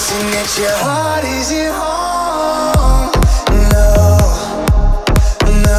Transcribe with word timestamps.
Guessing 0.00 0.30
that 0.30 0.56
your 0.58 0.76
heart 0.80 1.24
isn't 1.24 1.72
home. 1.76 3.12
No, 3.68 4.16
no. 5.60 5.78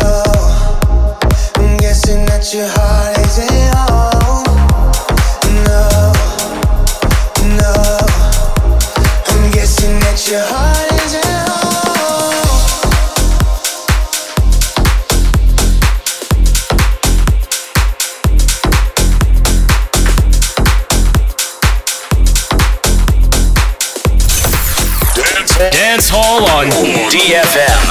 I'm 1.56 1.78
guessing 1.78 2.26
that 2.28 2.54
your 2.54 2.68
heart 2.70 3.18
isn't 3.18 3.50
home. 3.74 4.46
No, 5.66 6.14
no. 7.58 7.74
I'm 9.26 9.52
guessing 9.52 10.00
that 10.02 10.28
your 10.30 10.42
heart 10.42 10.71
on 26.62 26.70
DFM. 27.10 27.91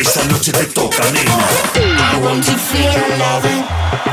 Esta 0.00 0.24
noche 0.24 0.52
te 0.52 0.64
toca, 0.66 1.04
nena. 1.12 1.38
I 1.76 2.20
want 2.20 2.44
to 2.44 2.52
feel 2.56 4.11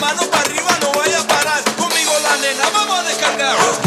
mano 0.00 0.22
para 0.30 0.42
arriba, 0.42 0.70
no 0.80 0.92
vaya 0.92 1.20
a 1.20 1.26
parar. 1.26 1.62
Conmigo 1.76 2.12
la 2.22 2.36
nena, 2.36 2.64
vamos 2.72 2.98
a 2.98 3.02
descargar. 3.02 3.85